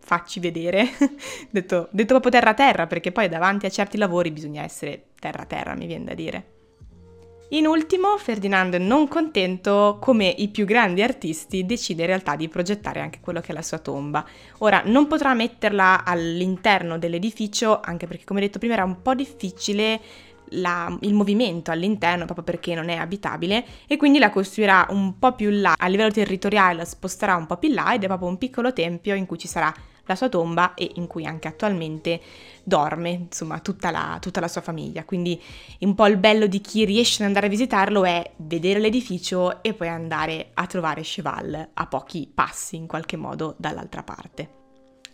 facci 0.00 0.40
vedere, 0.40 0.88
detto, 1.50 1.88
detto 1.90 2.18
proprio 2.18 2.32
terra-terra, 2.32 2.86
perché 2.86 3.12
poi 3.12 3.28
davanti 3.28 3.66
a 3.66 3.70
certi 3.70 3.98
lavori 3.98 4.30
bisogna 4.30 4.62
essere 4.62 5.08
terra-terra, 5.18 5.74
mi 5.74 5.86
viene 5.86 6.04
da 6.04 6.14
dire. 6.14 6.53
In 7.48 7.66
ultimo, 7.66 8.16
Ferdinando, 8.16 8.78
non 8.78 9.06
contento, 9.06 9.98
come 10.00 10.26
i 10.26 10.48
più 10.48 10.64
grandi 10.64 11.02
artisti, 11.02 11.66
decide 11.66 12.02
in 12.02 12.08
realtà 12.08 12.36
di 12.36 12.48
progettare 12.48 13.00
anche 13.00 13.20
quello 13.20 13.40
che 13.40 13.52
è 13.52 13.54
la 13.54 13.62
sua 13.62 13.78
tomba. 13.78 14.24
Ora, 14.58 14.82
non 14.86 15.06
potrà 15.06 15.34
metterla 15.34 16.04
all'interno 16.04 16.98
dell'edificio, 16.98 17.80
anche 17.80 18.06
perché, 18.06 18.24
come 18.24 18.40
detto 18.40 18.58
prima, 18.58 18.74
era 18.74 18.84
un 18.84 19.02
po' 19.02 19.14
difficile 19.14 20.00
la, 20.48 20.96
il 21.02 21.14
movimento 21.14 21.70
all'interno 21.70 22.24
proprio 22.24 22.44
perché 22.44 22.74
non 22.74 22.88
è 22.88 22.96
abitabile 22.96 23.64
e 23.86 23.96
quindi 23.96 24.18
la 24.18 24.30
costruirà 24.30 24.86
un 24.90 25.18
po' 25.18 25.32
più 25.32 25.50
là, 25.50 25.74
a 25.76 25.86
livello 25.86 26.10
territoriale 26.10 26.76
la 26.76 26.84
sposterà 26.84 27.34
un 27.36 27.46
po' 27.46 27.56
più 27.56 27.72
là 27.72 27.94
ed 27.94 28.04
è 28.04 28.06
proprio 28.06 28.28
un 28.28 28.38
piccolo 28.38 28.72
tempio 28.72 29.14
in 29.14 29.26
cui 29.26 29.38
ci 29.38 29.48
sarà 29.48 29.72
la 30.06 30.14
sua 30.14 30.28
tomba 30.28 30.74
e 30.74 30.90
in 30.94 31.06
cui 31.06 31.26
anche 31.26 31.48
attualmente 31.48 32.20
dorme, 32.62 33.10
insomma, 33.10 33.60
tutta 33.60 33.90
la, 33.90 34.18
tutta 34.20 34.40
la 34.40 34.48
sua 34.48 34.60
famiglia. 34.60 35.04
Quindi 35.04 35.40
un 35.80 35.94
po' 35.94 36.06
il 36.06 36.16
bello 36.16 36.46
di 36.46 36.60
chi 36.60 36.84
riesce 36.84 37.22
ad 37.22 37.28
andare 37.28 37.46
a 37.46 37.50
visitarlo 37.50 38.04
è 38.04 38.32
vedere 38.36 38.80
l'edificio 38.80 39.62
e 39.62 39.74
poi 39.74 39.88
andare 39.88 40.50
a 40.54 40.66
trovare 40.66 41.02
Cheval 41.02 41.70
a 41.74 41.86
pochi 41.86 42.30
passi 42.32 42.76
in 42.76 42.86
qualche 42.86 43.16
modo 43.16 43.54
dall'altra 43.58 44.02
parte. 44.02 44.62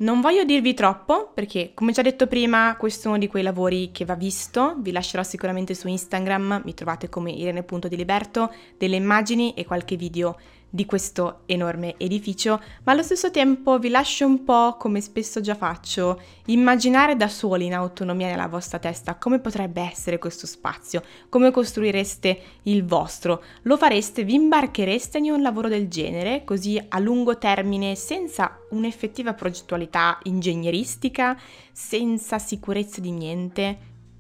Non 0.01 0.23
voglio 0.23 0.45
dirvi 0.45 0.73
troppo 0.73 1.31
perché, 1.35 1.73
come 1.75 1.93
già 1.93 2.01
detto 2.01 2.27
prima, 2.27 2.75
questo 2.79 3.09
è 3.09 3.11
uno 3.11 3.19
di 3.19 3.27
quei 3.27 3.43
lavori 3.43 3.91
che 3.93 4.07
va 4.07 4.15
visto. 4.15 4.77
Vi 4.79 4.93
lascerò 4.93 5.23
sicuramente 5.23 5.75
su 5.75 5.89
Instagram, 5.89 6.63
mi 6.65 6.73
trovate 6.73 7.11
come 7.11 7.33
Irene.diliberto, 7.33 8.51
delle 8.79 8.97
immagini 8.97 9.53
e 9.53 9.67
qualche 9.67 9.97
video 9.97 10.39
di 10.71 10.87
questo 10.87 11.41
enorme 11.47 11.97
edificio, 11.99 12.63
ma 12.85 12.93
allo 12.93 13.03
stesso 13.03 13.31
tempo 13.31 13.79
vi 13.79 13.89
lascio 13.89 14.25
un 14.25 14.45
po', 14.45 14.77
come 14.79 15.01
spesso 15.01 15.41
già 15.41 15.57
faccio, 15.57 16.23
immaginare 16.47 17.17
da 17.17 17.27
soli 17.29 17.67
in 17.67 17.75
autonomia 17.75 18.29
nella 18.29 18.47
vostra 18.47 18.79
testa 18.79 19.17
come 19.17 19.41
potrebbe 19.41 19.83
essere 19.83 20.19
questo 20.19 20.47
spazio, 20.47 21.03
come 21.29 21.51
costruireste 21.51 22.43
il 22.63 22.85
vostro. 22.85 23.43
Lo 23.63 23.77
fareste, 23.77 24.23
vi 24.23 24.35
imbarchereste 24.35 25.19
in 25.19 25.33
un 25.33 25.43
lavoro 25.43 25.69
del 25.69 25.89
genere, 25.89 26.45
così 26.45 26.81
a 26.89 26.99
lungo 27.01 27.37
termine, 27.37 27.97
senza 27.97 28.57
un'effettiva 28.71 29.35
progettualità 29.35 30.19
ingegneristica, 30.23 31.39
senza 31.73 32.39
sicurezza 32.39 33.01
di 33.01 33.11
niente? 33.11 33.79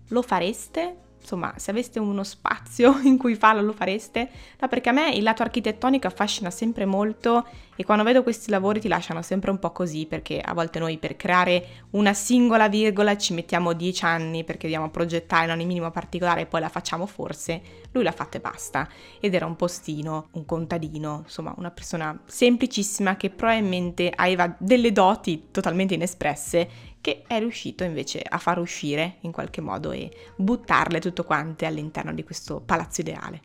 Lo 0.08 0.22
fareste? 0.22 1.09
Insomma, 1.20 1.52
se 1.56 1.70
aveste 1.70 1.98
uno 1.98 2.24
spazio 2.24 2.98
in 3.04 3.18
cui 3.18 3.34
farlo 3.34 3.62
lo 3.62 3.72
fareste, 3.72 4.28
no, 4.58 4.68
perché 4.68 4.88
a 4.88 4.92
me 4.92 5.10
il 5.10 5.22
lato 5.22 5.42
architettonico 5.42 6.06
affascina 6.06 6.50
sempre 6.50 6.84
molto 6.84 7.46
e 7.80 7.84
quando 7.84 8.04
vedo 8.04 8.22
questi 8.22 8.50
lavori 8.50 8.78
ti 8.78 8.88
lasciano 8.88 9.22
sempre 9.22 9.50
un 9.50 9.58
po' 9.58 9.72
così 9.72 10.04
perché 10.04 10.38
a 10.38 10.52
volte 10.52 10.78
noi 10.78 10.98
per 10.98 11.16
creare 11.16 11.86
una 11.92 12.12
singola 12.12 12.68
virgola 12.68 13.16
ci 13.16 13.32
mettiamo 13.32 13.72
dieci 13.72 14.04
anni 14.04 14.44
perché 14.44 14.66
dobbiamo 14.66 14.90
progettare 14.90 15.46
in 15.46 15.52
ogni 15.52 15.64
minimo 15.64 15.90
particolare 15.90 16.42
e 16.42 16.46
poi 16.46 16.60
la 16.60 16.68
facciamo 16.68 17.06
forse, 17.06 17.62
lui 17.92 18.02
l'ha 18.02 18.12
fatta 18.12 18.36
e 18.36 18.40
basta. 18.40 18.86
Ed 19.18 19.34
era 19.34 19.46
un 19.46 19.56
postino, 19.56 20.28
un 20.32 20.44
contadino, 20.44 21.22
insomma 21.24 21.54
una 21.56 21.70
persona 21.70 22.18
semplicissima 22.26 23.16
che 23.16 23.30
probabilmente 23.30 24.12
aveva 24.14 24.54
delle 24.58 24.92
doti 24.92 25.46
totalmente 25.50 25.94
inespresse 25.94 26.68
che 27.00 27.22
è 27.26 27.38
riuscito 27.38 27.84
invece 27.84 28.22
a 28.26 28.38
far 28.38 28.58
uscire 28.58 29.16
in 29.20 29.32
qualche 29.32 29.60
modo 29.60 29.92
e 29.92 30.10
buttarle 30.36 31.00
tutto 31.00 31.24
quante 31.24 31.66
all'interno 31.66 32.12
di 32.12 32.24
questo 32.24 32.60
palazzo 32.60 33.00
ideale. 33.00 33.42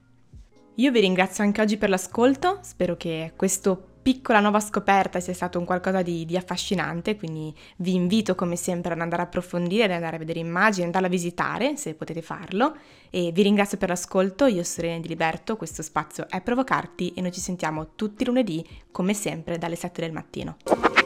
Io 0.76 0.92
vi 0.92 1.00
ringrazio 1.00 1.44
anche 1.44 1.62
oggi 1.62 1.78
per 1.78 1.90
l'ascolto, 1.90 2.60
spero 2.62 2.98
che 2.98 3.32
questo 3.36 3.94
piccola 4.06 4.40
nuova 4.40 4.60
scoperta 4.60 5.20
sia 5.20 5.34
stato 5.34 5.58
un 5.58 5.66
qualcosa 5.66 6.04
di, 6.04 6.26
di, 6.26 6.38
affascinante, 6.38 7.16
quindi 7.16 7.52
vi 7.78 7.96
invito 7.96 8.36
come 8.36 8.56
sempre 8.56 8.94
ad 8.94 9.02
andare 9.02 9.24
a 9.24 9.26
approfondire, 9.26 9.86
ad 9.86 9.92
andare 9.92 10.18
a 10.18 10.20
vedere 10.20 10.38
immagini, 10.38 10.86
andare 10.86 11.08
a 11.08 11.10
visitare 11.10 11.76
se 11.76 11.96
potete 11.96 12.22
farlo 12.22 12.76
e 13.10 13.32
vi 13.34 13.42
ringrazio 13.42 13.80
per 13.80 13.90
l'ascolto, 13.90 14.46
io 14.46 14.64
sono 14.64 14.86
Irene 14.86 15.02
Di 15.02 15.08
Liberto, 15.08 15.56
questo 15.56 15.82
spazio 15.82 16.28
è 16.30 16.40
Provocarti 16.42 17.14
e 17.16 17.22
noi 17.22 17.32
ci 17.32 17.40
sentiamo 17.40 17.96
tutti 17.96 18.26
lunedì 18.26 18.64
come 18.92 19.16
sempre 19.16 19.58
dalle 19.58 19.76
7 19.76 20.02
del 20.02 20.12
mattino. 20.12 21.05